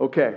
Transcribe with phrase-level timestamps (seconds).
[0.00, 0.36] Okay,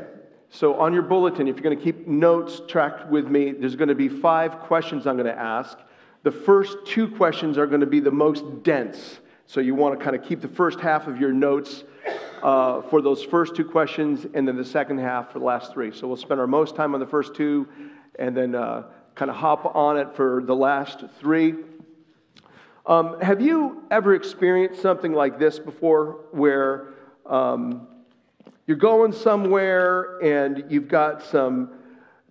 [0.49, 3.87] so on your bulletin, if you're going to keep notes tracked with me, there's going
[3.87, 5.77] to be five questions I'm going to ask.
[6.23, 9.21] The first two questions are going to be the most dense.
[9.45, 11.85] So you want to kind of keep the first half of your notes
[12.41, 15.93] uh, for those first two questions, and then the second half for the last three.
[15.93, 17.65] So we'll spend our most time on the first two,
[18.19, 18.83] and then uh,
[19.15, 21.55] kind of hop on it for the last three.
[22.85, 26.95] Um, have you ever experienced something like this before, where
[27.25, 27.87] um,
[28.65, 31.71] you're going somewhere and you've got some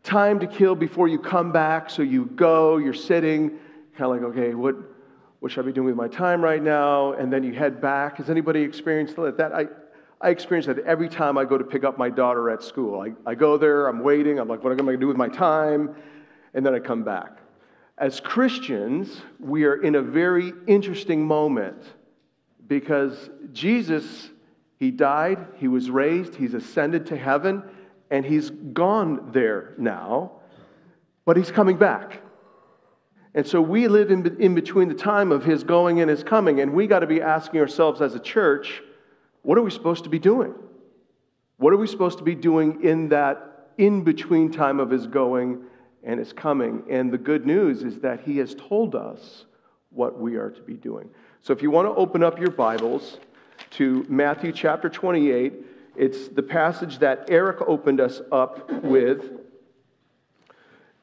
[0.02, 3.50] time to kill before you come back, so you go, you're sitting,
[3.96, 4.76] kind of like, okay, what,
[5.40, 7.12] what should I be doing with my time right now?
[7.12, 8.16] And then you head back.
[8.16, 9.52] Has anybody experienced that?
[9.54, 9.66] I,
[10.20, 13.00] I experience that every time I go to pick up my daughter at school.
[13.00, 15.16] I, I go there, I'm waiting, I'm like, what am I going to do with
[15.16, 15.94] my time?
[16.54, 17.38] And then I come back.
[17.98, 21.82] As Christians, we are in a very interesting moment
[22.66, 24.30] because Jesus,
[24.82, 27.62] He died, He was raised, He's ascended to heaven,
[28.10, 30.32] and He's gone there now,
[31.24, 32.20] but He's coming back.
[33.32, 36.58] And so we live in, in between the time of His going and His coming,
[36.60, 38.82] and we got to be asking ourselves as a church,
[39.42, 40.52] what are we supposed to be doing?
[41.58, 45.62] What are we supposed to be doing in that in between time of his going
[46.02, 46.82] and his coming?
[46.90, 49.44] And the good news is that he has told us
[49.90, 51.08] what we are to be doing.
[51.40, 53.18] So if you want to open up your Bibles
[53.72, 55.52] to Matthew chapter 28,
[55.96, 59.30] it's the passage that Eric opened us up with.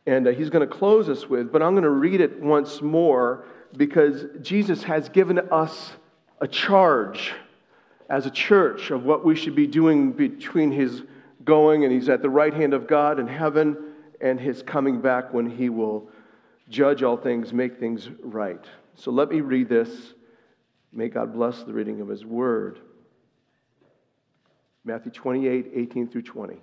[0.06, 2.82] And uh, he's going to close us with, but I'm going to read it once
[2.82, 3.46] more
[3.78, 5.92] because Jesus has given us
[6.42, 7.34] a charge
[8.10, 11.04] as a church of what we should be doing between his
[11.44, 13.78] going and he's at the right hand of God in heaven
[14.22, 16.10] and his coming back when he will
[16.70, 18.64] judge all things, make things right.
[18.96, 20.14] So let me read this.
[20.92, 22.80] May God bless the reading of his word.
[24.84, 26.58] Matthew 28, 18 through 20.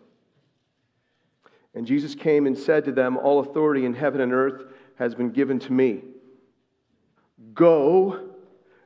[1.74, 4.64] And Jesus came and said to them, All authority in heaven and earth
[4.98, 6.02] has been given to me.
[7.54, 8.34] Go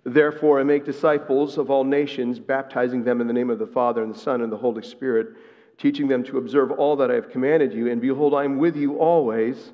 [0.04, 4.02] Therefore, and make disciples of all nations, baptizing them in the name of the Father,
[4.02, 5.36] and the Son, and the Holy Spirit,
[5.76, 7.90] teaching them to observe all that I have commanded you.
[7.90, 9.72] And behold, I am with you always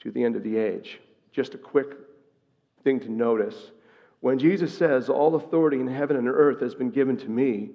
[0.00, 1.00] to the end of the age.
[1.30, 1.94] Just a quick
[2.82, 3.70] thing to notice.
[4.20, 7.70] When Jesus says, All authority in heaven and earth has been given to me,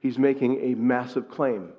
[0.00, 1.72] he's making a massive claim.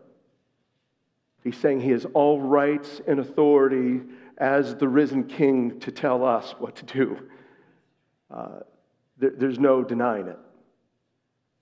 [1.43, 4.01] He's saying he has all rights and authority
[4.37, 7.17] as the risen king to tell us what to do.
[8.29, 8.59] Uh,
[9.17, 10.37] there, there's no denying it.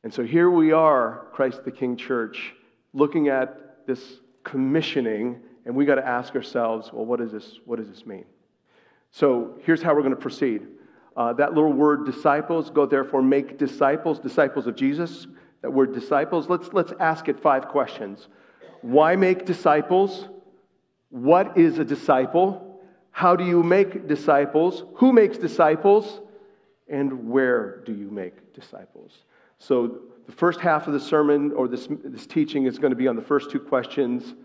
[0.04, 2.54] And so here we are, Christ the King Church,
[2.94, 7.80] looking at this commissioning, and we got to ask ourselves, well, what, is this, what
[7.80, 8.26] does this mean?
[9.12, 10.68] So here's how we're going to proceed.
[11.16, 15.28] Uh, that little word disciples, go therefore make disciples, disciples of Jesus.
[15.62, 18.28] That word disciples, let's, let's ask it five questions.
[18.82, 20.28] Why make disciples?
[21.10, 22.82] What is a disciple?
[23.12, 24.84] How do you make disciples?
[24.96, 26.22] Who makes disciples?
[26.90, 29.12] and where do you make disciples?
[29.60, 33.08] So, the first half of the sermon or this, this teaching is going to be
[33.08, 34.36] on the first two questions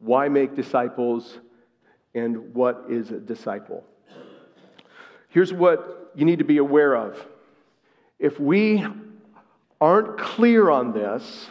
[0.00, 1.40] why make disciples,
[2.14, 3.84] and what is a disciple?
[5.28, 7.24] Here's what you need to be aware of.
[8.18, 8.84] If we
[9.80, 11.48] aren't clear on this,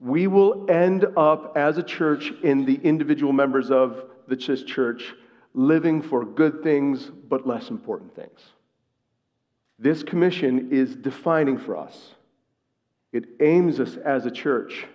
[0.00, 5.14] we will end up as a church in the individual members of the church
[5.54, 8.40] living for good things but less important things.
[9.78, 12.14] This commission is defining for us.
[13.12, 14.86] It aims us as a church.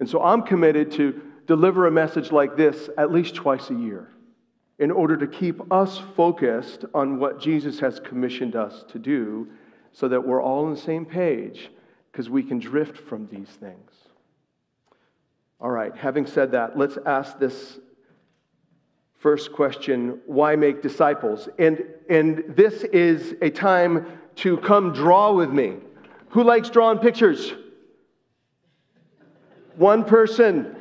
[0.00, 4.08] And so I'm committed to deliver a message like this at least twice a year
[4.78, 9.48] in order to keep us focused on what Jesus has commissioned us to do
[9.92, 11.70] so that we're all on the same page
[12.12, 13.90] because we can drift from these things.
[15.58, 17.78] All right, having said that, let's ask this
[19.26, 21.48] First question why make disciples?
[21.58, 24.06] And, and this is a time
[24.36, 25.78] to come draw with me.
[26.28, 27.52] Who likes drawing pictures?
[29.76, 30.76] One person.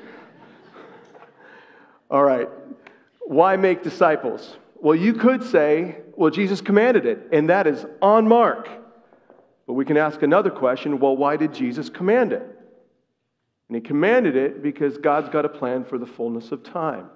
[2.11, 2.47] All right.
[3.25, 4.57] Why make disciples?
[4.75, 8.69] Well, you could say, well, Jesus commanded it, and that is on mark.
[9.67, 12.43] But we can ask another question well, why did Jesus command it?
[13.67, 17.09] And he commanded it because God's got a plan for the fullness of time.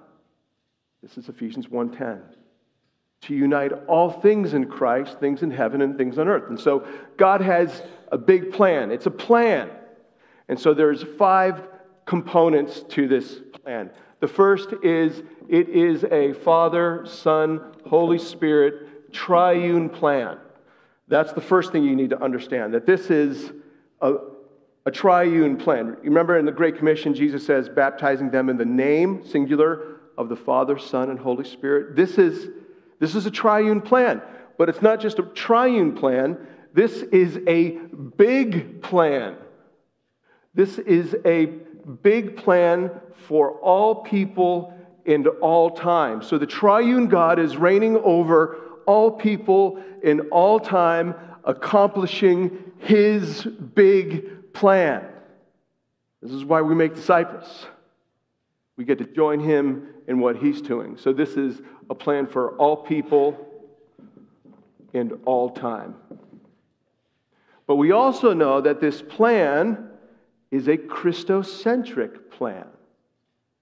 [1.02, 2.22] This is Ephesians 1:10.
[3.22, 6.48] To unite all things in Christ, things in heaven and things on earth.
[6.48, 6.86] And so
[7.16, 8.90] God has a big plan.
[8.90, 9.70] It's a plan.
[10.48, 11.68] And so there's five
[12.06, 13.90] components to this plan.
[14.20, 20.38] The first is it is a Father, Son, Holy Spirit triune plan.
[21.08, 23.50] That's the first thing you need to understand that this is
[24.00, 24.14] a,
[24.86, 25.96] a triune plan.
[26.02, 30.36] Remember in the Great Commission, Jesus says, baptizing them in the name, singular, of the
[30.36, 31.96] Father, Son, and Holy Spirit.
[31.96, 32.50] This is,
[32.98, 34.20] this is a triune plan,
[34.58, 36.36] but it's not just a triune plan,
[36.74, 37.70] this is a
[38.16, 39.36] big plan.
[40.54, 41.46] This is a
[42.02, 42.90] big plan
[43.28, 44.74] for all people
[45.06, 46.22] and all time.
[46.22, 48.56] So the triune God is reigning over
[48.86, 55.06] all people in all time, accomplishing his big plan.
[56.22, 57.66] This is why we make disciples.
[58.76, 60.96] We get to join him in what he's doing.
[60.96, 63.46] So this is a plan for all people
[64.92, 65.94] and all time.
[67.66, 69.89] But we also know that this plan
[70.50, 72.66] is a Christocentric plan.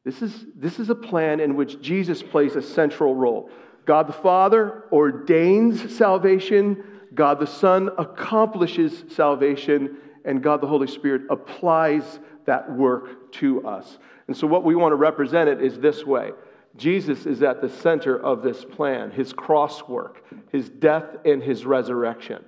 [0.05, 3.51] This is, this is a plan in which Jesus plays a central role.
[3.85, 11.23] God the Father ordains salvation, God the Son accomplishes salvation, and God the Holy Spirit
[11.31, 13.99] applies that work to us.
[14.27, 16.33] And so, what we want to represent it is this way
[16.77, 21.65] Jesus is at the center of this plan, his cross work, his death, and his
[21.65, 22.45] resurrection.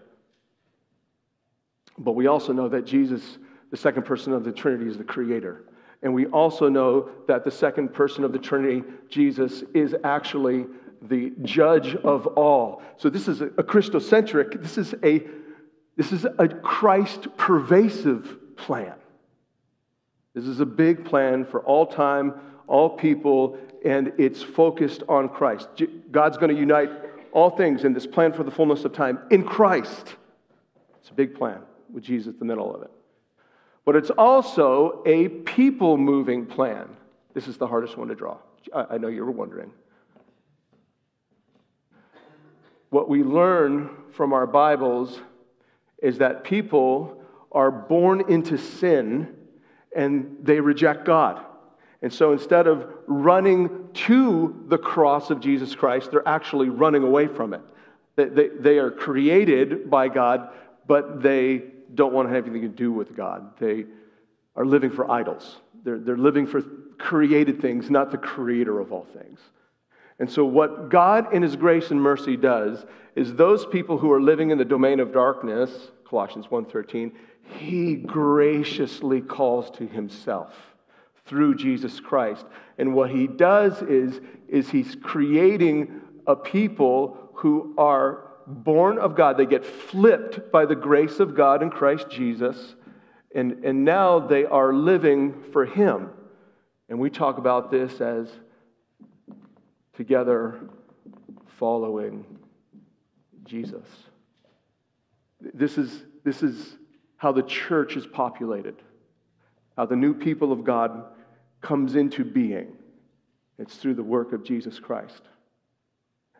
[1.98, 3.38] But we also know that Jesus,
[3.70, 5.64] the second person of the Trinity, is the creator.
[6.02, 10.66] And we also know that the second person of the Trinity, Jesus, is actually
[11.02, 12.82] the judge of all.
[12.96, 15.22] So this is a, Christocentric, this is a,
[15.96, 18.94] this is a Christ pervasive plan.
[20.34, 22.34] This is a big plan for all time,
[22.66, 25.68] all people, and it's focused on Christ.
[26.10, 26.90] God's going to unite
[27.32, 30.16] all things in this plan for the fullness of time in Christ.
[31.00, 31.60] It's a big plan
[31.92, 32.90] with Jesus in the middle of it.
[33.84, 36.88] But it's also a people moving plan.
[37.34, 38.38] This is the hardest one to draw.
[38.74, 39.70] I know you were wondering.
[42.90, 45.18] What we learn from our Bibles
[46.02, 47.22] is that people
[47.52, 49.36] are born into sin
[49.94, 51.44] and they reject God.
[52.02, 57.26] And so instead of running to the cross of Jesus Christ, they're actually running away
[57.26, 57.60] from it.
[58.16, 60.50] They, they, they are created by God,
[60.86, 61.62] but they
[61.94, 63.58] don't want to have anything to do with God.
[63.58, 63.86] They
[64.56, 65.58] are living for idols.
[65.84, 66.62] They're, they're living for
[66.98, 69.40] created things, not the creator of all things.
[70.18, 72.84] And so what God in his grace and mercy does
[73.16, 77.12] is those people who are living in the domain of darkness, Colossians 1:13,
[77.58, 80.54] he graciously calls to himself
[81.24, 82.44] through Jesus Christ.
[82.76, 89.36] And what he does is, is he's creating a people who are born of God.
[89.36, 92.74] They get flipped by the grace of God in Christ Jesus.
[93.34, 96.10] And, and now they are living for him.
[96.88, 98.28] And we talk about this as
[99.94, 100.60] together
[101.58, 102.24] following
[103.44, 103.86] Jesus.
[105.40, 106.76] This is, this is
[107.16, 108.76] how the church is populated,
[109.76, 111.04] how the new people of God
[111.60, 112.76] comes into being.
[113.58, 115.22] It's through the work of Jesus Christ.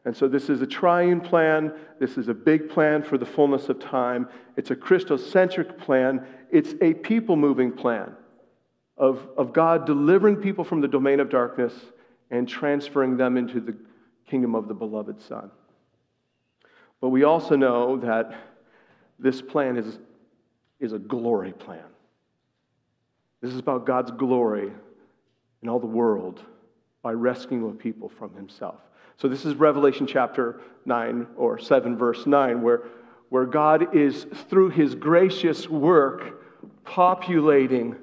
[0.05, 1.73] And so, this is a triune plan.
[1.99, 4.29] This is a big plan for the fullness of time.
[4.57, 6.27] It's a Christocentric plan.
[6.51, 8.15] It's a people moving plan
[8.97, 11.75] of, of God delivering people from the domain of darkness
[12.31, 13.77] and transferring them into the
[14.27, 15.51] kingdom of the beloved Son.
[17.01, 18.35] But we also know that
[19.19, 19.99] this plan is
[20.81, 21.85] is a glory plan.
[23.41, 24.73] This is about God's glory
[25.63, 26.43] in all the world
[27.03, 28.81] by rescuing a people from himself.
[29.21, 32.85] So, this is Revelation chapter 9 or 7, verse 9, where,
[33.29, 36.43] where God is, through his gracious work,
[36.85, 37.97] populating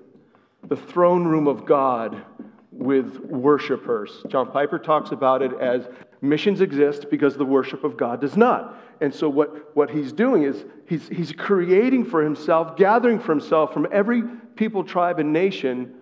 [0.68, 2.24] the throne room of God
[2.72, 4.24] with worshipers.
[4.28, 5.90] John Piper talks about it as
[6.22, 8.80] missions exist because the worship of God does not.
[9.02, 13.74] And so, what, what he's doing is he's, he's creating for himself, gathering for himself
[13.74, 14.22] from every
[14.56, 15.96] people, tribe, and nation,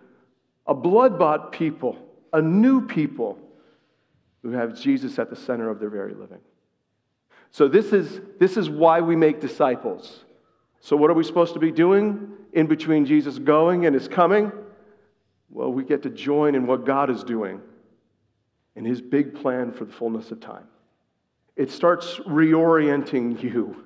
[0.68, 1.98] a blood bought people,
[2.34, 3.40] a new people
[4.46, 6.38] who have Jesus at the center of their very living.
[7.50, 10.24] So, this is, this is why we make disciples.
[10.82, 14.52] So, what are we supposed to be doing in between Jesus going and his coming?
[15.50, 17.60] Well, we get to join in what God is doing
[18.76, 20.68] in his big plan for the fullness of time.
[21.56, 23.84] It starts reorienting you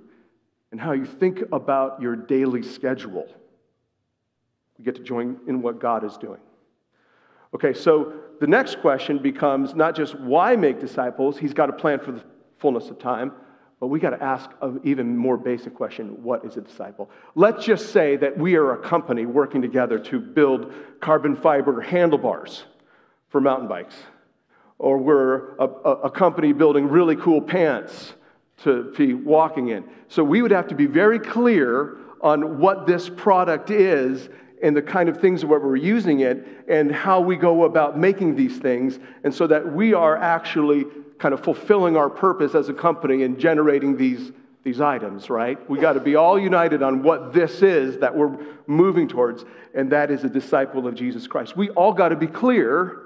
[0.74, 3.28] and how you think about your daily schedule.
[4.78, 6.42] We get to join in what God is doing.
[7.53, 12.00] Okay, so the next question becomes not just why make disciples, he's got a plan
[12.00, 12.24] for the
[12.58, 13.32] fullness of time,
[13.79, 17.10] but we got to ask an even more basic question what is a disciple?
[17.36, 22.65] Let's just say that we are a company working together to build carbon fiber handlebars
[23.29, 23.96] for mountain bikes
[24.79, 28.13] or we're a, a, company building really cool pants
[28.63, 29.84] to be walking in.
[30.08, 34.29] So we would have to be very clear on what this product is
[34.62, 38.36] and the kind of things where we're using it and how we go about making
[38.36, 40.86] these things, and so that we are actually
[41.18, 44.32] kind of fulfilling our purpose as a company and generating these,
[44.63, 45.70] these items, right?
[45.70, 48.38] We got to be all united on what this is that we're
[48.68, 51.58] moving towards, and that is a disciple of Jesus Christ.
[51.58, 53.01] We all got to be clear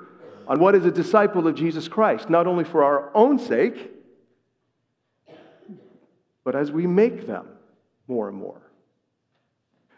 [0.48, 3.92] on what is a disciple of Jesus Christ, not only for our own sake,
[6.44, 7.48] but as we make them
[8.08, 8.62] more and more.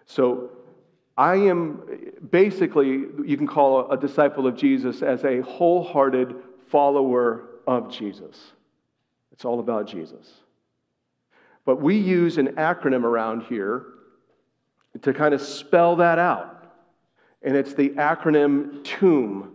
[0.06, 0.52] So,
[1.17, 1.81] I am
[2.29, 2.88] basically,
[3.25, 6.36] you can call a disciple of Jesus as a wholehearted
[6.67, 8.51] follower of Jesus.
[9.31, 10.31] It's all about Jesus.
[11.65, 13.86] But we use an acronym around here
[15.01, 16.74] to kind of spell that out.
[17.41, 19.50] And it's the acronym TOMB.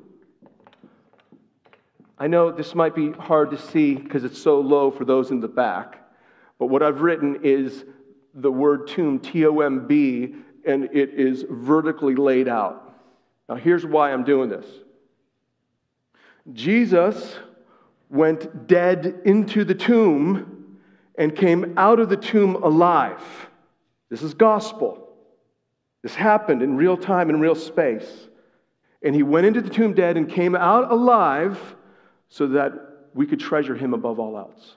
[2.19, 5.41] I know this might be hard to see because it's so low for those in
[5.41, 5.99] the back,
[6.59, 7.85] but what I've written is
[8.35, 12.87] the word tomb, T O M B, and it is vertically laid out.
[13.49, 14.67] Now, here's why I'm doing this
[16.53, 17.37] Jesus
[18.09, 20.79] went dead into the tomb
[21.17, 23.23] and came out of the tomb alive.
[24.09, 25.09] This is gospel.
[26.03, 28.29] This happened in real time, in real space.
[29.03, 31.59] And he went into the tomb dead and came out alive
[32.29, 32.73] so that
[33.15, 34.77] we could treasure him above all else.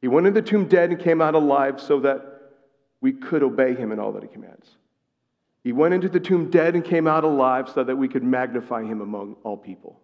[0.00, 2.35] He went into the tomb dead and came out alive so that
[3.06, 4.68] we could obey him in all that he commands.
[5.62, 8.82] He went into the tomb dead and came out alive so that we could magnify
[8.82, 10.00] him among all people.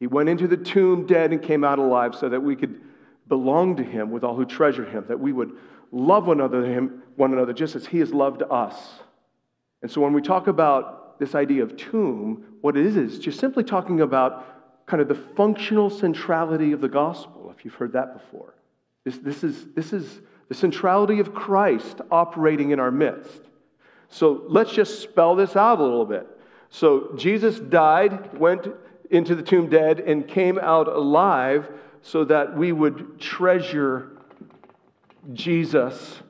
[0.00, 2.80] He went into the tomb dead and came out alive so that we could
[3.28, 5.52] belong to him with all who treasure him, that we would
[5.92, 8.76] love one another, him, one another just as he has loved us.
[9.80, 13.38] And so when we talk about this idea of tomb, what it is is just
[13.38, 18.12] simply talking about kind of the functional centrality of the gospel, if you've heard that
[18.12, 18.55] before.
[19.06, 23.40] This, this, is, this is the centrality of Christ operating in our midst.
[24.08, 26.26] So let's just spell this out a little bit.
[26.70, 28.66] So Jesus died, went
[29.08, 31.68] into the tomb dead and came out alive
[32.02, 34.10] so that we would treasure
[35.32, 36.20] Jesus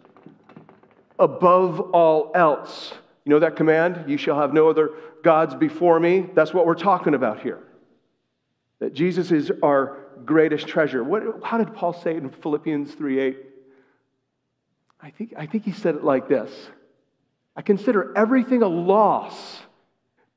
[1.19, 2.93] above all else.
[3.25, 4.05] You know that command?
[4.07, 4.91] You shall have no other
[5.23, 6.29] gods before me.
[6.35, 7.63] That's what we're talking about here.
[8.81, 11.03] That Jesus is our greatest treasure.
[11.05, 13.37] What, how did Paul say it in Philippians 3 8?
[15.01, 16.51] I think, I think he said it like this
[17.55, 19.63] I consider everything a loss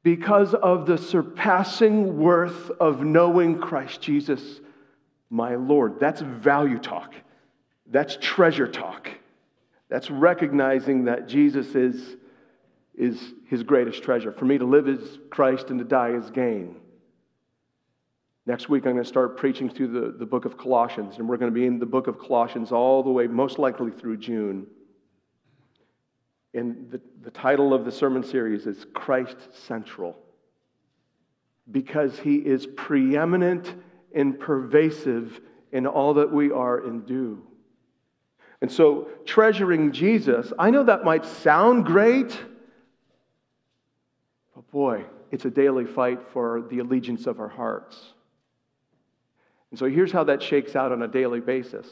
[0.04, 4.42] because of the surpassing worth of knowing Christ Jesus,
[5.30, 6.00] my Lord.
[6.00, 7.14] That's value talk.
[7.86, 9.10] That's treasure talk.
[9.90, 12.16] That's recognizing that Jesus is,
[12.96, 14.32] is his greatest treasure.
[14.32, 16.76] For me to live is Christ and to die is gain.
[18.50, 21.38] Next week, I'm going to start preaching through the, the book of Colossians, and we're
[21.38, 24.66] going to be in the book of Colossians all the way, most likely through June.
[26.56, 29.38] And the, the title of the sermon series is Christ
[29.68, 30.18] Central
[31.70, 33.76] because he is preeminent
[34.16, 35.42] and pervasive
[35.72, 37.44] in all that we are and do.
[38.64, 42.36] And so, treasuring Jesus, I know that might sound great,
[44.56, 48.14] but boy, it's a daily fight for the allegiance of our hearts.
[49.72, 51.88] And so, here's how that shakes out on a daily basis.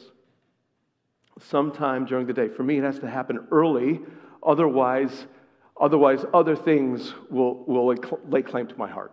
[1.40, 4.00] Sometime during the day, for me, it has to happen early
[4.42, 5.26] Otherwise,
[5.80, 7.94] otherwise other things will, will
[8.28, 9.12] lay claim to my heart.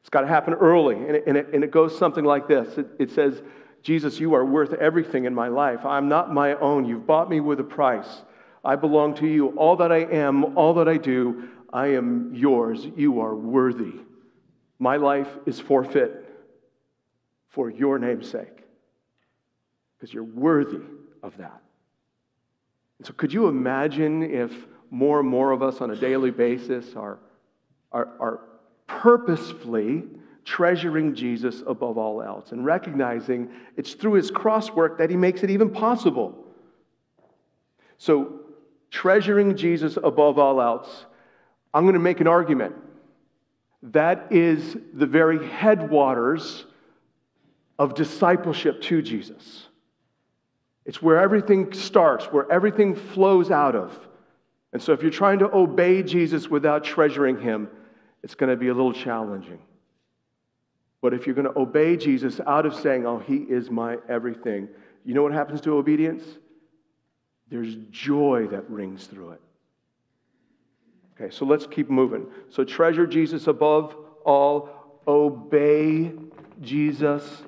[0.00, 0.96] It's got to happen early.
[0.96, 3.42] And it, and it, and it goes something like this it, it says,
[3.82, 5.84] Jesus, you are worth everything in my life.
[5.84, 6.86] I'm not my own.
[6.86, 8.22] You've bought me with a price.
[8.64, 9.48] I belong to you.
[9.58, 12.86] All that I am, all that I do, I am yours.
[12.96, 13.92] You are worthy.
[14.78, 16.23] My life is forfeit
[17.54, 18.64] for your name's sake
[19.96, 20.80] because you're worthy
[21.22, 21.62] of that.
[23.02, 24.52] So, could you imagine if
[24.90, 27.18] more and more of us on a daily basis are,
[27.92, 28.40] are, are
[28.86, 30.04] purposefully
[30.44, 35.42] treasuring Jesus above all else and recognizing it's through his cross work that he makes
[35.42, 36.36] it even possible?
[37.98, 38.40] So,
[38.90, 41.06] treasuring Jesus above all else,
[41.72, 42.74] I'm going to make an argument.
[43.82, 46.66] That is the very headwaters
[47.78, 49.66] of discipleship to Jesus.
[50.84, 53.98] It's where everything starts, where everything flows out of.
[54.72, 57.68] And so if you're trying to obey Jesus without treasuring him,
[58.22, 59.60] it's going to be a little challenging.
[61.00, 64.68] But if you're going to obey Jesus out of saying, oh, he is my everything,
[65.04, 66.24] you know what happens to obedience?
[67.50, 69.40] There's joy that rings through it.
[71.14, 72.26] Okay, so let's keep moving.
[72.48, 74.70] So treasure Jesus above all,
[75.06, 76.12] obey
[76.60, 77.42] Jesus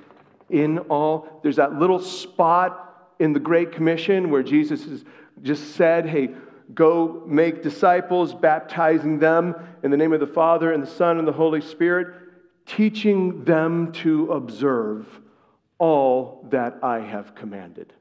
[0.51, 1.41] in all.
[1.43, 5.05] There's that little spot in the Great Commission where Jesus has
[5.43, 6.35] just said, hey,
[6.75, 11.27] Go make disciples, baptizing them in the name of the Father and the Son and
[11.27, 12.15] the Holy Spirit,
[12.67, 15.07] teaching them to observe
[15.79, 17.93] all that I have commanded,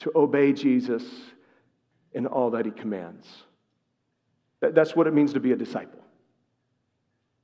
[0.00, 1.04] to obey Jesus
[2.12, 3.26] in all that he commands.
[4.60, 6.00] That's what it means to be a disciple.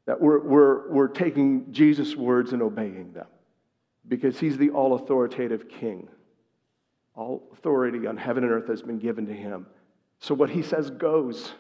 [0.06, 3.26] That we're, we're, we're taking Jesus' words and obeying them
[4.08, 6.08] because he's the all authoritative king.
[7.14, 9.66] All authority on heaven and earth has been given to him.
[10.20, 11.52] So what he says goes.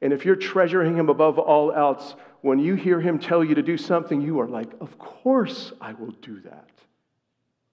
[0.00, 3.62] And if you're treasuring him above all else, when you hear him tell you to
[3.62, 6.68] do something, you are like, Of course I will do that.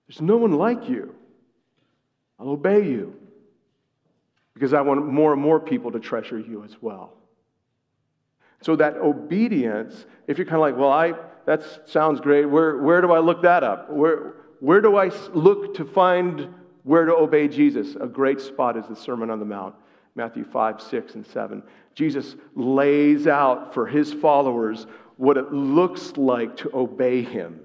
[0.08, 1.16] There's no one like you.
[2.40, 3.16] I'll obey you
[4.54, 7.14] because I want more and more people to treasure you as well.
[8.62, 11.14] So that obedience, if you're kind of like, well, I
[11.46, 12.46] that sounds great.
[12.46, 13.90] Where, where do I look that up?
[13.90, 17.96] Where, where do I look to find where to obey Jesus?
[18.00, 19.76] A great spot is the Sermon on the Mount,
[20.16, 21.64] Matthew 5, 6, and 7.
[21.94, 24.88] Jesus lays out for his followers
[25.18, 27.62] what it looks like to obey him.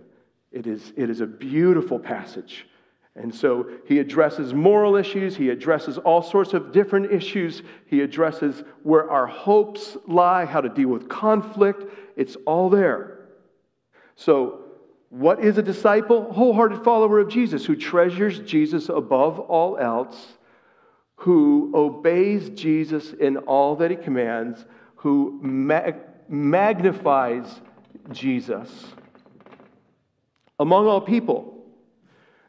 [0.53, 2.67] It is, it is a beautiful passage.
[3.17, 8.63] And so he addresses moral issues, he addresses all sorts of different issues, he addresses
[8.83, 11.85] where our hopes lie, how to deal with conflict.
[12.17, 13.20] It's all there.
[14.21, 14.61] So,
[15.09, 16.31] what is a disciple?
[16.31, 20.35] Wholehearted follower of Jesus who treasures Jesus above all else,
[21.17, 25.97] who obeys Jesus in all that he commands, who mag-
[26.29, 27.47] magnifies
[28.13, 28.69] Jesus
[30.59, 31.65] among all people.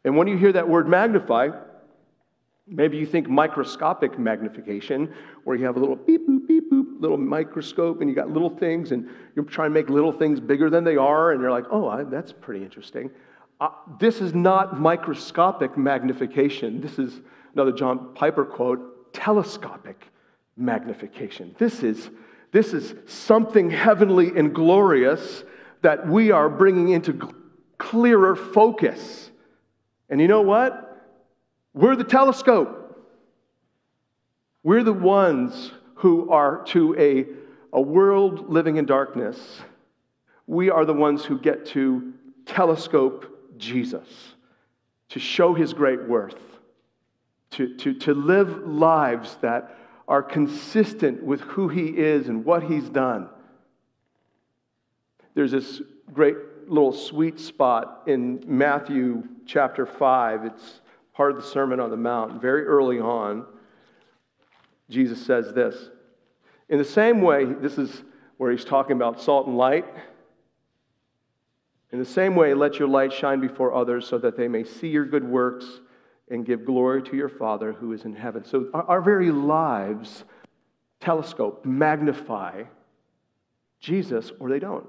[0.04, 1.51] And when you hear that word magnify,
[2.68, 5.13] maybe you think microscopic magnification,
[5.44, 8.50] where you have a little beep, boop, beep, boop, little microscope, and you got little
[8.50, 11.65] things, and you're trying to make little things bigger than they are, and you're like,
[11.72, 13.10] oh, I, that's pretty interesting.
[13.60, 16.82] Uh, this is not microscopic magnification.
[16.82, 17.22] This is
[17.53, 20.08] another John Piper quote telescopic
[20.58, 21.56] magnification.
[21.58, 22.10] This is,
[22.51, 25.44] this is something heavenly and glorious
[25.82, 27.34] that we are bringing into
[27.77, 29.31] clearer focus.
[30.09, 30.91] And you know what?
[31.74, 32.77] We're the telescope.
[34.64, 37.25] We're the ones who are to a,
[37.75, 39.62] a world living in darkness.
[40.48, 42.14] We are the ones who get to
[42.46, 44.07] telescope Jesus,
[45.10, 46.40] to show his great worth,
[47.51, 52.90] to, to, to live lives that are consistent with who he is and what he's
[52.90, 53.29] done.
[55.34, 55.81] There's this
[56.14, 56.36] great
[56.68, 60.46] little sweet spot in Matthew chapter 5.
[60.46, 60.80] It's
[61.13, 62.41] part of the Sermon on the Mount.
[62.41, 63.45] Very early on,
[64.89, 65.89] Jesus says this.
[66.69, 68.03] In the same way, this is
[68.37, 69.85] where he's talking about salt and light.
[71.91, 74.87] In the same way, let your light shine before others so that they may see
[74.87, 75.65] your good works
[76.29, 78.45] and give glory to your Father who is in heaven.
[78.45, 80.24] So our, our very lives
[81.01, 82.63] telescope, magnify
[83.81, 84.87] Jesus, or they don't.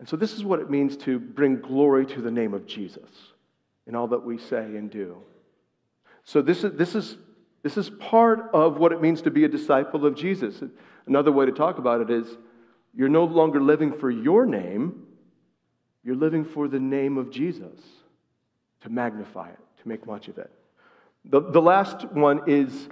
[0.00, 3.08] And so, this is what it means to bring glory to the name of Jesus
[3.86, 5.18] in all that we say and do.
[6.24, 7.16] So, this is, this is,
[7.62, 10.62] this is part of what it means to be a disciple of Jesus.
[11.06, 12.26] Another way to talk about it is
[12.94, 15.06] you're no longer living for your name,
[16.02, 17.78] you're living for the name of Jesus,
[18.80, 20.50] to magnify it, to make much of it.
[21.26, 22.88] The, the last one is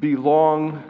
[0.00, 0.82] belong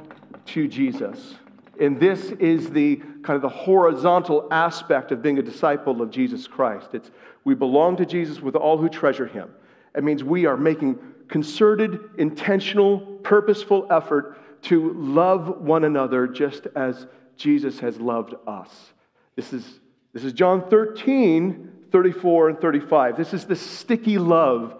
[0.46, 1.34] to Jesus.
[1.80, 6.46] And this is the kind of the horizontal aspect of being a disciple of Jesus
[6.46, 6.90] Christ.
[6.92, 7.10] It's
[7.44, 9.50] we belong to Jesus with all who treasure him.
[9.94, 17.06] It means we are making concerted, intentional, purposeful effort to love one another just as
[17.36, 18.92] Jesus has loved us.
[19.36, 19.80] This is,
[20.12, 23.16] this is John 13, 34 and 35.
[23.16, 24.76] This is the sticky love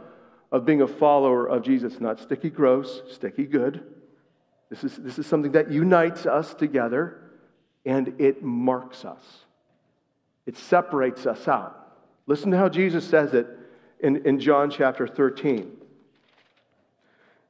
[0.52, 1.98] of being a follower of Jesus.
[1.98, 3.82] Not sticky gross, sticky good.
[4.70, 7.20] This is, this is something that unites us together
[7.85, 9.22] and it marks us,
[10.46, 11.76] it separates us out.
[12.26, 13.46] Listen to how Jesus says it
[13.98, 15.76] in, in John chapter 13.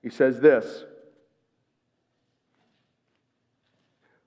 [0.02, 0.85] He says this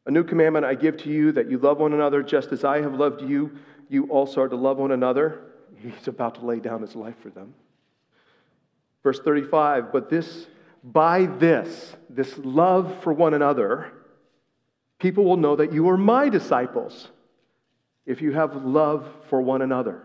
[0.06, 2.82] A new commandment I give to you that you love one another just as I
[2.82, 3.58] have loved you.
[3.90, 5.42] You also are to love one another.
[5.78, 7.54] He's about to lay down his life for them.
[9.02, 10.48] Verse 35 But this
[10.84, 13.92] by this, this love for one another,
[15.00, 17.10] people will know that you are my disciples
[18.06, 20.04] if you have love for one another.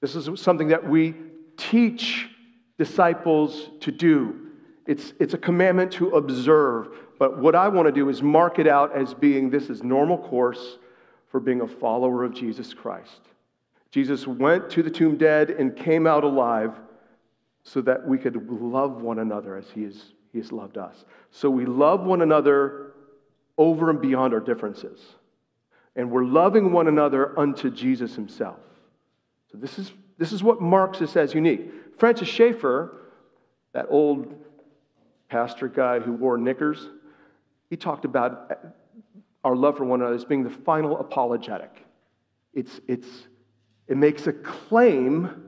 [0.00, 1.14] This is something that we
[1.56, 2.28] teach
[2.76, 4.40] disciples to do.
[4.86, 8.66] It's, it's a commandment to observe, but what I want to do is mark it
[8.66, 10.78] out as being this is normal course
[11.28, 13.20] for being a follower of Jesus Christ.
[13.90, 16.72] Jesus went to the tomb dead and came out alive
[17.66, 19.90] so that we could love one another as he,
[20.32, 21.04] he has loved us.
[21.32, 22.92] So we love one another
[23.58, 25.00] over and beyond our differences.
[25.96, 28.60] And we're loving one another unto Jesus himself.
[29.50, 31.72] So this is, this is what marks us as unique.
[31.98, 32.98] Francis Schaeffer,
[33.72, 34.32] that old
[35.28, 36.88] pastor guy who wore knickers,
[37.68, 38.64] he talked about
[39.42, 41.84] our love for one another as being the final apologetic.
[42.54, 43.08] It's, it's,
[43.88, 45.42] it makes a claim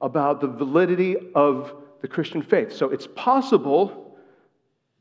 [0.00, 2.72] about the validity of the Christian faith.
[2.72, 4.16] So it's possible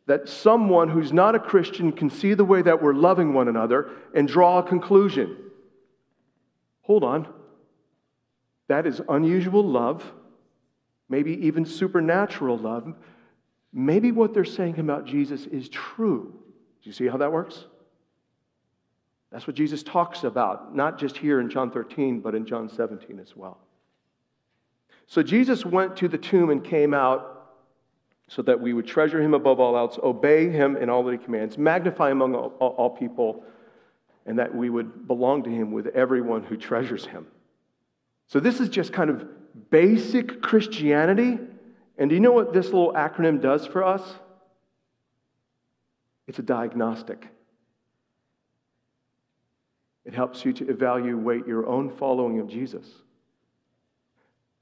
[0.07, 3.91] that someone who's not a Christian can see the way that we're loving one another
[4.15, 5.37] and draw a conclusion.
[6.81, 7.27] Hold on.
[8.69, 10.03] That is unusual love,
[11.09, 12.93] maybe even supernatural love.
[13.73, 16.33] Maybe what they're saying about Jesus is true.
[16.81, 17.65] Do you see how that works?
[19.31, 23.19] That's what Jesus talks about, not just here in John 13, but in John 17
[23.19, 23.59] as well.
[25.07, 27.33] So Jesus went to the tomb and came out
[28.27, 31.17] so that we would treasure him above all else, obey him in all that he
[31.17, 33.43] commands, magnify among all, all, all people,
[34.25, 37.25] and that we would belong to him with everyone who treasures him.
[38.27, 39.25] So, this is just kind of
[39.69, 41.39] basic Christianity.
[41.97, 44.03] And do you know what this little acronym does for us?
[46.27, 47.25] It's a diagnostic.
[50.03, 52.85] It helps you to evaluate your own following of Jesus.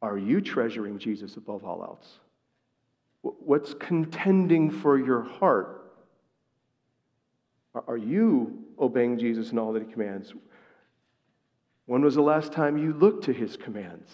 [0.02, 2.20] Are you treasuring Jesus above all else?
[3.22, 5.94] What's contending for your heart?
[7.88, 10.34] Are you obeying Jesus in all that he commands?
[11.86, 14.12] When was the last time you looked to his commands?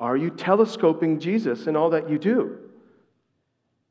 [0.00, 2.58] Are you telescoping Jesus in all that you do?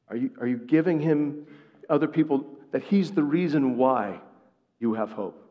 [0.09, 1.47] Are you, are you giving him,
[1.89, 4.19] other people, that he's the reason why
[4.79, 5.49] you have hope?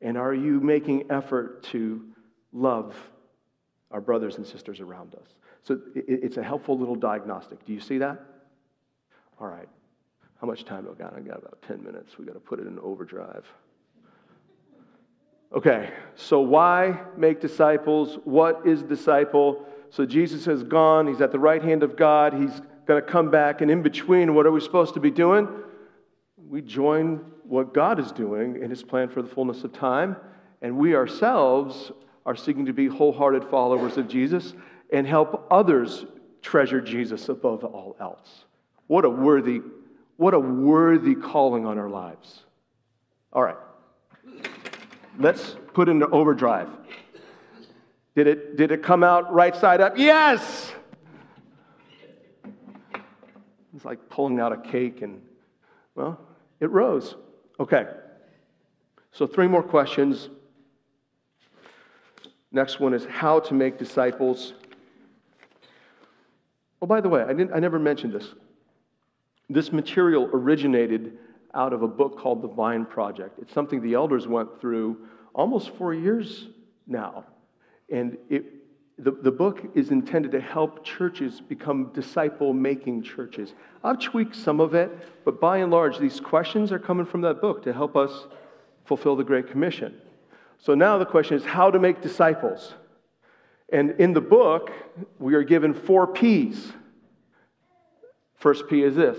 [0.00, 2.02] And are you making effort to
[2.52, 2.96] love
[3.90, 5.34] our brothers and sisters around us?
[5.62, 7.64] So it's a helpful little diagnostic.
[7.64, 8.20] Do you see that?
[9.40, 9.68] All right.
[10.40, 11.14] How much time do I got?
[11.14, 12.18] I got about 10 minutes.
[12.18, 13.44] We got to put it in overdrive.
[15.52, 18.18] Okay, so why make disciples?
[18.24, 19.66] What is disciple?
[19.90, 21.08] So Jesus has gone.
[21.08, 22.32] He's at the right hand of God.
[22.32, 23.60] He's going to come back.
[23.60, 25.48] And in between, what are we supposed to be doing?
[26.48, 30.16] We join what God is doing in his plan for the fullness of time.
[30.62, 31.90] And we ourselves
[32.26, 34.54] are seeking to be wholehearted followers of Jesus
[34.92, 36.04] and help others
[36.42, 38.44] treasure Jesus above all else.
[38.86, 39.60] What a worthy,
[40.16, 42.44] what a worthy calling on our lives.
[43.32, 43.56] All right.
[45.18, 46.68] Let's put into overdrive.
[48.14, 49.96] Did it, did it come out right side up?
[49.96, 50.72] Yes!
[53.74, 55.22] It's like pulling out a cake and,
[55.94, 56.20] well,
[56.58, 57.14] it rose.
[57.58, 57.86] Okay.
[59.12, 60.28] So, three more questions.
[62.52, 64.54] Next one is how to make disciples.
[66.82, 68.34] Oh, by the way, I, didn't, I never mentioned this.
[69.48, 71.18] This material originated
[71.54, 73.38] out of a book called The Vine Project.
[73.40, 74.96] It's something the elders went through
[75.34, 76.48] almost four years
[76.86, 77.24] now.
[77.90, 78.44] And it,
[78.98, 83.54] the, the book is intended to help churches become disciple making churches.
[83.82, 84.90] I've tweaked some of it,
[85.24, 88.26] but by and large, these questions are coming from that book to help us
[88.84, 89.94] fulfill the Great Commission.
[90.60, 92.74] So now the question is how to make disciples.
[93.72, 94.70] And in the book,
[95.18, 96.72] we are given four P's.
[98.36, 99.18] First P is this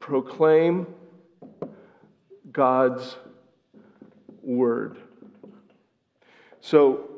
[0.00, 0.86] proclaim
[2.50, 3.16] God's
[4.42, 4.96] word.
[6.62, 7.10] So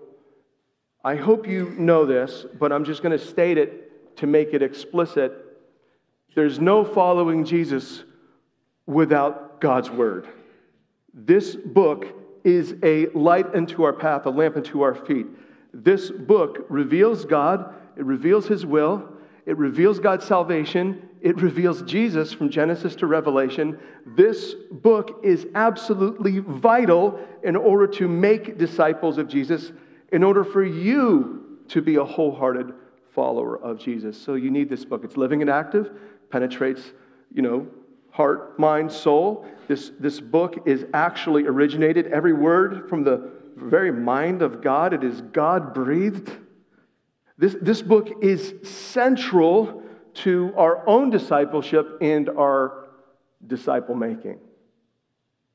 [1.05, 4.63] I hope you know this, but I'm just going to state it to make it
[4.63, 5.33] explicit.
[6.35, 8.03] There's no following Jesus
[8.87, 10.27] without God's word.
[11.13, 12.07] This book
[12.45, 15.27] is a light unto our path, a lamp unto our feet.
[15.73, 19.09] This book reveals God, it reveals His will,
[19.47, 23.79] it reveals God's salvation, it reveals Jesus from Genesis to Revelation.
[24.07, 29.73] This book is absolutely vital in order to make disciples of Jesus,
[30.13, 32.73] in order for you to be a wholehearted
[33.15, 34.21] follower of Jesus.
[34.21, 35.05] So you need this book.
[35.05, 35.91] It's living and active,
[36.31, 36.83] penetrates,
[37.33, 37.67] you know,
[38.11, 39.47] heart, mind, soul.
[39.69, 45.05] This, this book is actually originated, every word from the very mind of God, it
[45.05, 46.31] is God breathed.
[47.39, 49.83] This, this book is central
[50.15, 52.89] to our own discipleship and our
[53.47, 54.39] disciple making.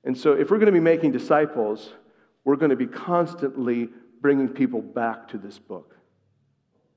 [0.03, 1.93] And so, if we're going to be making disciples,
[2.43, 3.89] we're going to be constantly
[4.21, 5.95] bringing people back to this book,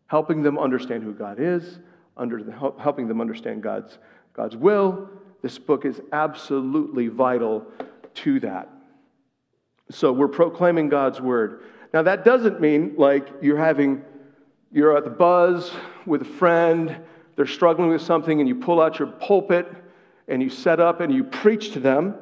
[0.07, 1.81] helping them understand who God is,
[2.17, 3.99] under the, helping them understand God's,
[4.35, 5.09] God's will,
[5.43, 7.65] this book is absolutely vital
[8.15, 8.69] to that.
[9.91, 11.63] So we're proclaiming God's word.
[11.95, 14.03] Now, that doesn't mean like you're having,
[14.73, 15.71] you're at the buzz
[16.05, 16.97] with a friend,
[17.37, 19.67] they're struggling with something and you pull out your pulpit
[20.27, 22.17] and you set up and you preach to them.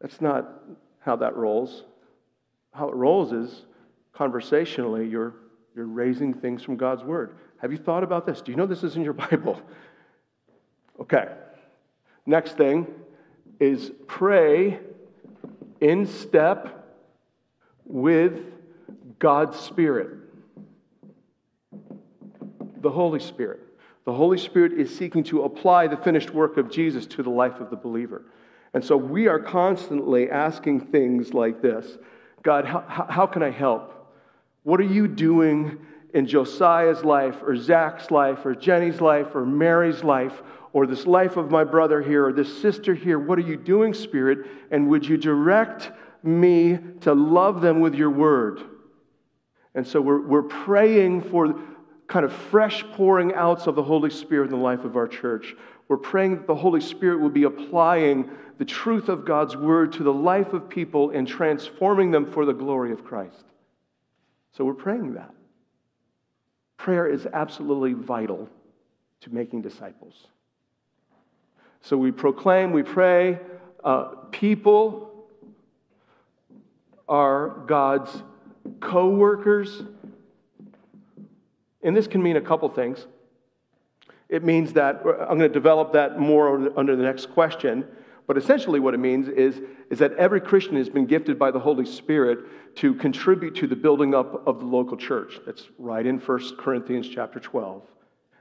[0.00, 0.62] That's not
[1.00, 1.84] how that rolls.
[2.72, 3.64] How it rolls is
[4.12, 5.34] conversationally, you're,
[5.74, 7.36] you're raising things from God's word.
[7.58, 8.42] Have you thought about this?
[8.42, 9.60] Do you know this is in your Bible?
[11.00, 11.28] Okay.
[12.26, 12.86] Next thing
[13.60, 14.78] is pray
[15.80, 16.84] in step
[17.84, 18.40] with
[19.18, 20.18] God's Spirit,
[22.80, 23.60] the Holy Spirit.
[24.04, 27.60] The Holy Spirit is seeking to apply the finished work of Jesus to the life
[27.60, 28.22] of the believer.
[28.74, 31.96] And so we are constantly asking things like this
[32.42, 33.92] God, how, how can I help?
[34.62, 35.78] What are you doing
[36.12, 40.42] in Josiah's life, or Zach's life, or Jenny's life, or Mary's life,
[40.74, 43.18] or this life of my brother here, or this sister here?
[43.18, 44.46] What are you doing, Spirit?
[44.70, 45.90] And would you direct
[46.22, 48.60] me to love them with your word?
[49.74, 51.58] And so we're, we're praying for
[52.06, 55.54] kind of fresh pouring outs of the Holy Spirit in the life of our church.
[55.88, 60.02] We're praying that the Holy Spirit will be applying the truth of God's word to
[60.02, 63.44] the life of people and transforming them for the glory of Christ.
[64.52, 65.32] So we're praying that.
[66.76, 68.48] Prayer is absolutely vital
[69.20, 70.26] to making disciples.
[71.84, 73.38] So we proclaim, we pray.
[73.84, 75.26] Uh, people
[77.08, 78.10] are God's
[78.80, 79.82] co workers
[81.84, 83.06] and this can mean a couple things.
[84.30, 87.86] It means that I'm going to develop that more under the next question.
[88.26, 91.60] But essentially, what it means is, is that every Christian has been gifted by the
[91.60, 95.38] Holy Spirit to contribute to the building up of the local church.
[95.44, 97.82] That's right in 1 Corinthians chapter 12.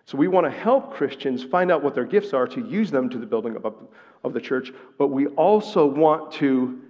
[0.05, 3.09] So we want to help Christians find out what their gifts are to use them
[3.09, 4.71] to the building up of the church.
[4.97, 6.81] But we also want to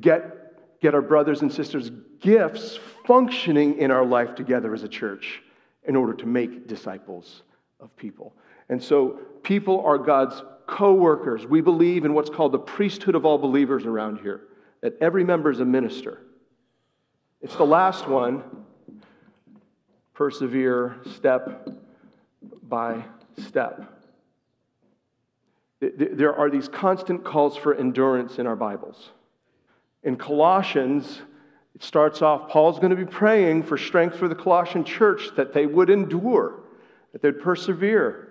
[0.00, 5.42] get, get our brothers and sisters' gifts functioning in our life together as a church
[5.84, 7.42] in order to make disciples
[7.80, 8.34] of people.
[8.68, 11.46] And so people are God's co workers.
[11.46, 14.42] We believe in what's called the priesthood of all believers around here,
[14.80, 16.18] that every member is a minister.
[17.42, 18.44] It's the last one
[20.14, 21.68] persevere step
[22.70, 23.04] by
[23.36, 23.82] step.
[25.80, 29.10] There are these constant calls for endurance in our Bibles.
[30.02, 31.20] In Colossians,
[31.74, 35.52] it starts off, Paul's going to be praying for strength for the Colossian church that
[35.52, 36.60] they would endure,
[37.12, 38.28] that they'd persevere.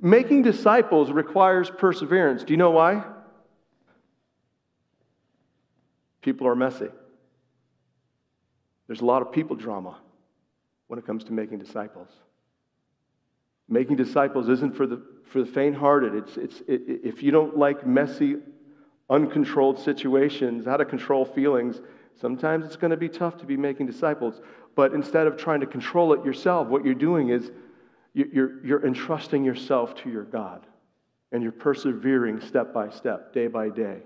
[0.00, 2.44] Making disciples requires perseverance.
[2.44, 3.04] Do you know why?
[6.20, 6.88] People are messy.
[8.86, 9.98] There's a lot of people drama
[10.86, 12.08] when it comes to making disciples.
[13.68, 16.14] Making disciples isn't for the, for the faint hearted.
[16.14, 18.36] It's, it's, it, if you don't like messy,
[19.10, 21.80] uncontrolled situations, how to control feelings,
[22.20, 24.40] sometimes it's going to be tough to be making disciples.
[24.76, 27.50] But instead of trying to control it yourself, what you're doing is
[28.14, 30.66] you're, you're entrusting yourself to your God.
[31.32, 33.98] And you're persevering step by step, day by day,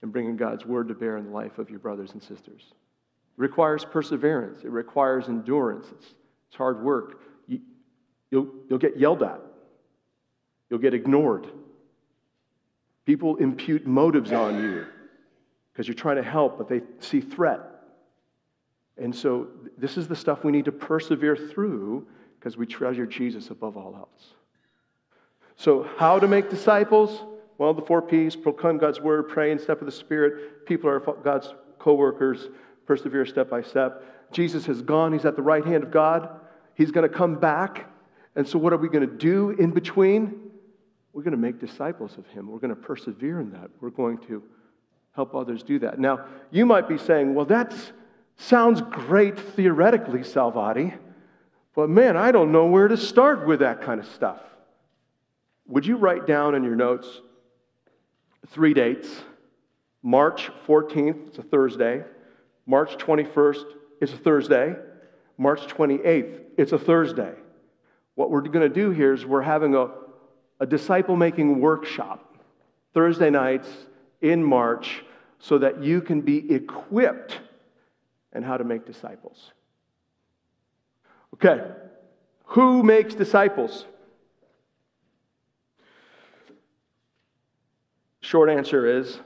[0.00, 2.62] and bringing God's word to bear in the life of your brothers and sisters.
[2.70, 5.88] It requires perseverance, it requires endurance.
[5.90, 6.06] It's,
[6.48, 7.20] it's hard work.
[8.32, 9.40] You, you'll, you'll get yelled at,
[10.68, 11.46] you'll get ignored.
[13.04, 14.86] People impute motives on you
[15.72, 17.60] because you're trying to help, but they see threat.
[18.96, 22.06] And so, this is the stuff we need to persevere through
[22.38, 24.34] because we treasure Jesus above all else.
[25.56, 27.22] So, how to make disciples?
[27.58, 30.66] Well, the four P's proclaim God's word, pray in step of the Spirit.
[30.66, 32.48] People are God's co workers,
[32.86, 34.04] persevere step by step.
[34.32, 36.28] Jesus has gone, He's at the right hand of God.
[36.74, 37.91] He's going to come back.
[38.34, 40.50] And so, what are we going to do in between?
[41.12, 42.50] We're going to make disciples of him.
[42.50, 43.70] We're going to persevere in that.
[43.80, 44.42] We're going to
[45.14, 45.98] help others do that.
[45.98, 47.74] Now, you might be saying, well, that
[48.36, 50.96] sounds great theoretically, Salvati,
[51.74, 54.40] but man, I don't know where to start with that kind of stuff.
[55.66, 57.20] Would you write down in your notes
[58.48, 59.08] three dates?
[60.02, 62.04] March 14th, it's a Thursday.
[62.66, 63.64] March 21st,
[64.00, 64.74] it's a Thursday.
[65.38, 67.34] March 28th, it's a Thursday.
[68.14, 69.90] What we're going to do here is we're having a
[70.62, 72.36] a disciple making workshop
[72.94, 73.68] Thursday nights
[74.20, 75.04] in March
[75.40, 77.40] so that you can be equipped
[78.32, 79.50] in how to make disciples.
[81.34, 81.68] Okay,
[82.44, 83.86] who makes disciples?
[88.20, 89.18] Short answer is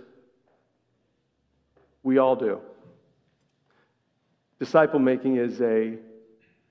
[2.03, 2.63] we all do.
[4.59, 5.99] Disciple making is a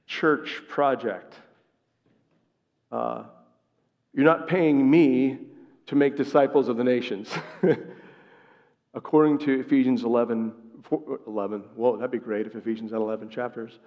[0.08, 1.36] church project.
[2.96, 3.26] Uh,
[4.14, 5.38] you're not paying me
[5.86, 7.30] to make disciples of the nations.
[8.94, 10.54] According to Ephesians 11,
[11.28, 13.80] 11, whoa, that'd be great if Ephesians had 11 chapters.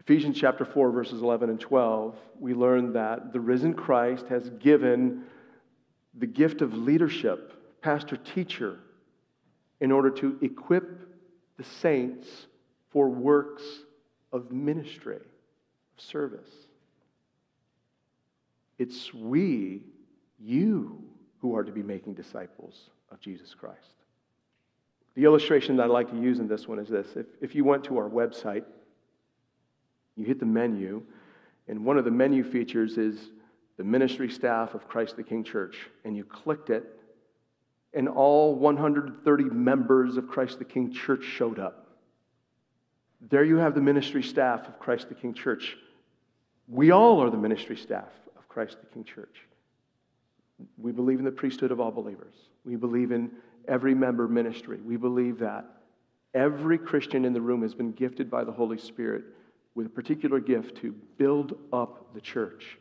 [0.00, 5.22] Ephesians chapter 4, verses 11 and 12, we learn that the risen Christ has given
[6.18, 8.80] the gift of leadership, pastor teacher,
[9.80, 11.08] in order to equip
[11.56, 12.26] the saints
[12.90, 13.62] for works
[14.32, 16.63] of ministry, of service.
[18.78, 19.82] It's we,
[20.38, 21.02] you,
[21.40, 23.94] who are to be making disciples of Jesus Christ.
[25.14, 27.64] The illustration that I like to use in this one is this if, if you
[27.64, 28.64] went to our website,
[30.16, 31.02] you hit the menu,
[31.68, 33.30] and one of the menu features is
[33.76, 35.76] the ministry staff of Christ the King Church.
[36.04, 36.84] And you clicked it,
[37.92, 41.88] and all 130 members of Christ the King Church showed up.
[43.20, 45.76] There you have the ministry staff of Christ the King Church.
[46.68, 48.10] We all are the ministry staff
[48.54, 49.40] Christ the King Church.
[50.78, 52.34] We believe in the priesthood of all believers.
[52.64, 53.32] We believe in
[53.66, 54.78] every member ministry.
[54.80, 55.64] We believe that
[56.34, 59.24] every Christian in the room has been gifted by the Holy Spirit
[59.74, 62.78] with a particular gift to build up the church.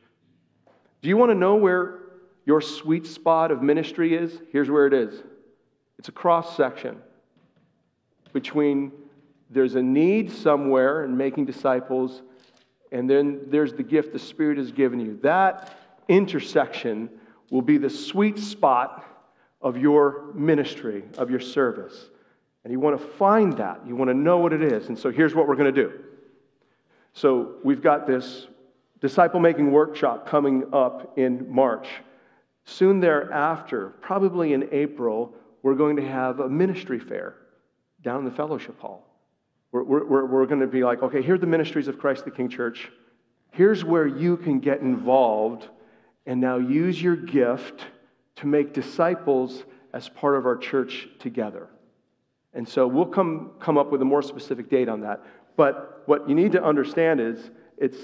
[1.01, 2.01] Do you want to know where
[2.45, 4.41] your sweet spot of ministry is?
[4.51, 5.23] Here's where it is
[5.97, 6.97] it's a cross section
[8.31, 8.91] between
[9.49, 12.21] there's a need somewhere in making disciples,
[12.93, 15.19] and then there's the gift the Spirit has given you.
[15.23, 15.77] That
[16.07, 17.09] intersection
[17.49, 19.03] will be the sweet spot
[19.61, 22.09] of your ministry, of your service.
[22.63, 23.81] And you want to find that.
[23.85, 24.89] You want to know what it is.
[24.89, 25.99] And so here's what we're going to do.
[27.13, 28.47] So we've got this
[29.01, 31.87] disciple making workshop coming up in March.
[32.65, 37.35] Soon thereafter, probably in April, we're going to have a ministry fair
[38.03, 39.12] down in the fellowship hall.
[39.73, 42.31] We're, we're, we're going to be like, okay, here are the ministries of Christ the
[42.31, 42.91] King Church.
[43.51, 45.67] Here's where you can get involved
[46.27, 47.81] and now use your gift
[48.37, 51.67] to make disciples as part of our church together.
[52.53, 55.23] And so we'll come, come up with a more specific date on that.
[55.57, 57.97] But what you need to understand is it's,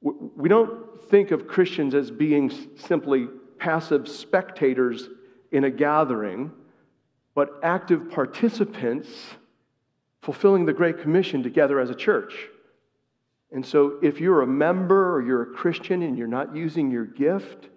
[0.00, 5.10] we don't think of Christians as being simply passive spectators
[5.52, 6.50] in a gathering,
[7.34, 9.08] but active participants
[10.26, 12.48] fulfilling the Great Commission together as a church.
[13.52, 17.04] And so, if you're a member or you're a Christian and you're not using your
[17.04, 17.68] gift,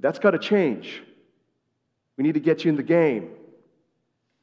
[0.00, 1.02] that's got to change.
[2.16, 3.24] We need to get you in the game.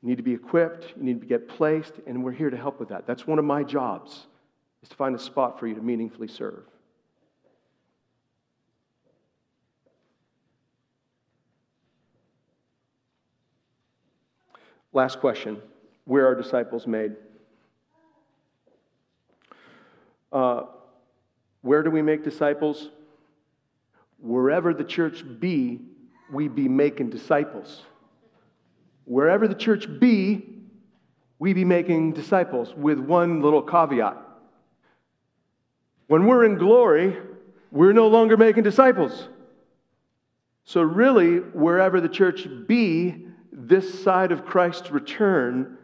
[0.02, 2.80] You need to be equipped, you need to get placed, and we're here to help
[2.80, 3.08] with that.
[3.08, 4.28] That's one of my jobs,
[4.84, 6.64] is to find a spot for you to meaningfully serve.
[14.94, 15.60] Last question
[16.10, 17.16] Where are disciples made?
[20.32, 20.64] Uh,
[21.62, 22.90] where do we make disciples?
[24.20, 25.80] Wherever the church be,
[26.32, 27.84] we be making disciples
[29.10, 30.46] wherever the church be,
[31.40, 34.16] we be making disciples with one little caveat.
[36.06, 37.18] When we're in glory,
[37.72, 39.28] we're no longer making disciples.
[40.64, 45.79] So, really, wherever the church be, this side of Christ's return,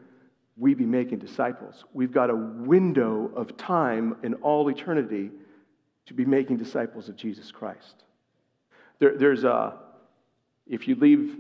[0.58, 1.84] we be making disciples.
[1.94, 5.32] We've got a window of time in all eternity
[6.06, 8.04] to be making disciples of Jesus Christ.
[9.00, 9.74] There, there's a,
[10.68, 11.38] if you leave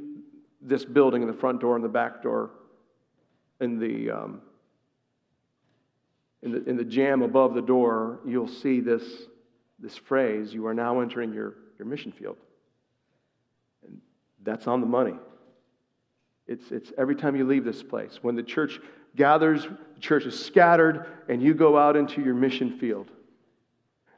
[0.62, 2.52] this building in the front door and the back door
[3.62, 4.42] in the, um,
[6.42, 9.04] in the, in the jamb above the door, you'll see this,
[9.80, 12.38] this phrase, you are now entering your, your mission field.
[13.86, 14.02] And
[14.44, 15.16] that's on the money.
[16.48, 18.20] It's, it's every time you leave this place.
[18.22, 18.80] When the church
[19.16, 23.10] gathers, the church is scattered, and you go out into your mission field.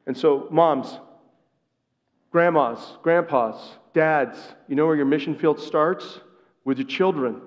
[0.05, 0.99] And so, moms,
[2.31, 3.55] grandmas, grandpas,
[3.93, 6.19] dads, you know where your mission field starts?
[6.67, 7.39] with your children.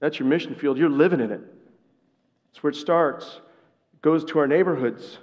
[0.00, 0.78] That's your mission field.
[0.78, 1.42] You're living in it.
[1.42, 3.26] That's where it starts.
[3.92, 5.18] It goes to our neighborhoods.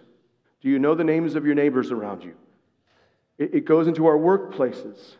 [0.62, 2.36] Do you know the names of your neighbors around you?
[3.40, 5.16] It, it goes into our workplaces.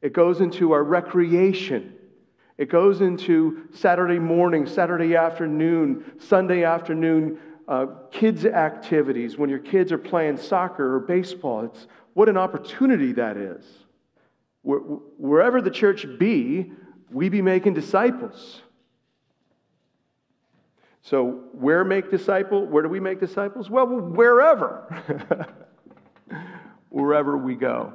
[0.00, 1.92] It goes into our recreation.
[2.62, 9.90] It goes into Saturday morning, Saturday afternoon, Sunday afternoon, uh, kids' activities when your kids
[9.90, 11.64] are playing soccer or baseball.
[11.64, 13.64] It's what an opportunity that is.
[14.62, 16.70] Wherever the church be,
[17.10, 18.62] we be making disciples.
[21.00, 22.64] So, where make disciple?
[22.64, 23.70] Where do we make disciples?
[23.70, 25.52] Well, wherever.
[26.90, 27.92] wherever we go.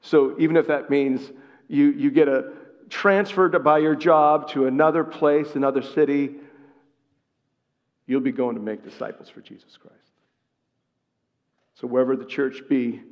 [0.00, 1.20] So, even if that means
[1.68, 2.52] you, you get a
[2.88, 6.36] transfer to, by your job to another place, another city,
[8.06, 9.96] you'll be going to make disciples for Jesus Christ.
[11.74, 13.02] So, wherever the church be,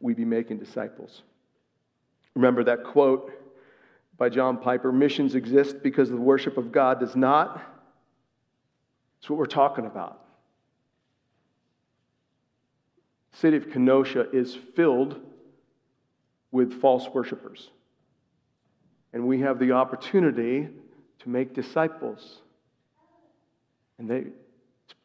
[0.00, 1.22] we be making disciples.
[2.34, 3.32] Remember that quote
[4.16, 7.56] by John Piper missions exist because the worship of God does not.
[9.16, 10.20] That's what we're talking about.
[13.32, 15.20] The city of Kenosha is filled
[16.50, 17.70] with false worshipers.
[19.12, 20.68] And we have the opportunity
[21.20, 22.40] to make disciples
[23.98, 24.24] and they,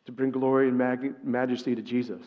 [0.05, 2.23] to bring glory and mag- majesty to Jesus.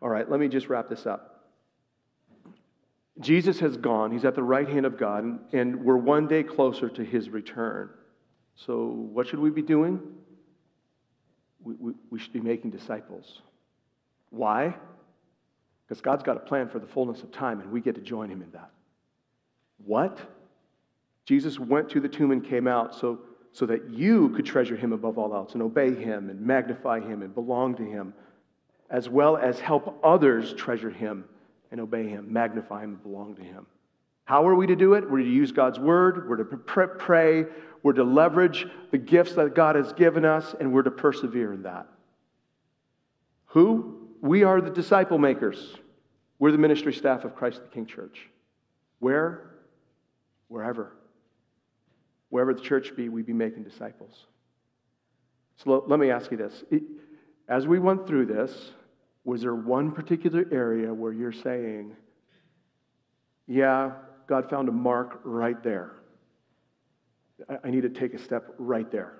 [0.00, 1.50] All right, let me just wrap this up.
[3.18, 6.88] Jesus has gone, he's at the right hand of God, and, we're one day closer
[6.90, 7.88] to his return.
[8.54, 10.00] So, what should we be doing?
[11.62, 13.40] We, we, we should be making disciples.
[14.30, 14.76] Why?
[15.86, 18.30] Because God's got a plan for the fullness of time, and we get to join
[18.30, 18.70] him in that.
[19.84, 20.18] What?
[21.24, 23.20] Jesus went to the tomb and came out so,
[23.52, 27.22] so that you could treasure him above all else and obey him and magnify him
[27.22, 28.14] and belong to him,
[28.90, 31.24] as well as help others treasure him
[31.70, 33.66] and obey Him, magnify Him, and belong to Him.
[34.24, 35.08] How are we to do it?
[35.08, 37.44] We're to use God's word, we're to pray,
[37.82, 41.62] we're to leverage the gifts that God has given us, and we're to persevere in
[41.62, 41.86] that.
[43.46, 43.95] Who?
[44.26, 45.76] We are the disciple makers.
[46.40, 48.28] We're the ministry staff of Christ the King Church.
[48.98, 49.52] Where?
[50.48, 50.96] Wherever.
[52.30, 54.26] Wherever the church be, we be making disciples.
[55.56, 56.64] So let me ask you this.
[57.48, 58.72] As we went through this,
[59.24, 61.94] was there one particular area where you're saying,
[63.46, 63.92] yeah,
[64.26, 65.92] God found a mark right there?
[67.62, 69.12] I need to take a step right there.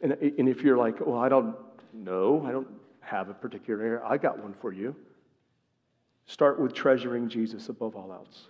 [0.00, 1.56] And, and if you're like, well, I don't
[1.92, 2.68] know, I don't
[3.06, 4.94] have a particular area, I got one for you.
[6.26, 8.48] Start with treasuring Jesus above all else.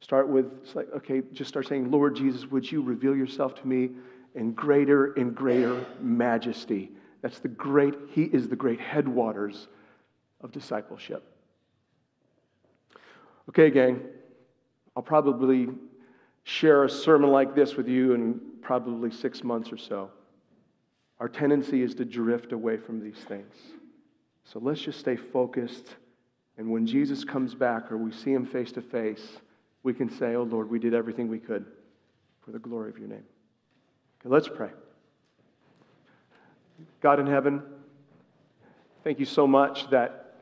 [0.00, 3.66] Start with, it's like, okay, just start saying, Lord Jesus, would you reveal yourself to
[3.66, 3.90] me
[4.34, 6.90] in greater and greater majesty?
[7.22, 9.68] That's the great, he is the great headwaters
[10.40, 11.24] of discipleship.
[13.48, 14.02] Okay, gang,
[14.94, 15.68] I'll probably
[16.44, 20.10] share a sermon like this with you in probably six months or so.
[21.20, 23.54] Our tendency is to drift away from these things.
[24.44, 25.96] So let's just stay focused.
[26.56, 29.38] And when Jesus comes back or we see him face to face,
[29.82, 31.66] we can say, Oh Lord, we did everything we could
[32.44, 33.24] for the glory of your name.
[34.20, 34.70] Okay, let's pray.
[37.00, 37.62] God in heaven,
[39.04, 40.34] thank you so much that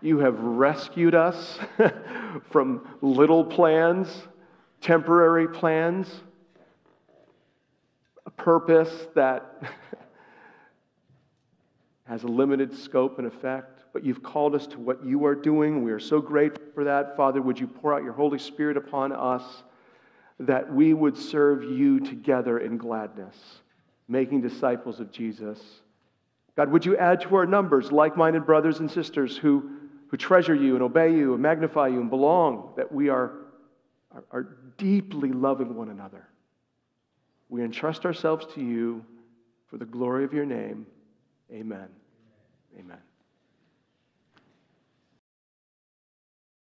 [0.00, 1.58] you have rescued us
[2.50, 4.08] from little plans,
[4.80, 6.08] temporary plans,
[8.44, 9.62] purpose that
[12.04, 15.84] has a limited scope and effect, but you've called us to what you are doing.
[15.84, 17.16] We are so grateful for that.
[17.16, 19.42] Father, would you pour out your Holy Spirit upon us
[20.38, 23.36] that we would serve you together in gladness?
[24.10, 25.58] making disciples of Jesus.
[26.56, 29.70] God, would you add to our numbers like minded brothers and sisters who,
[30.08, 33.32] who treasure you and obey you and magnify you and belong, that we are,
[34.12, 36.26] are, are deeply loving one another.
[37.50, 39.04] We entrust ourselves to you
[39.66, 40.86] for the glory of your name.
[41.52, 41.88] Amen.
[42.78, 43.09] Amen.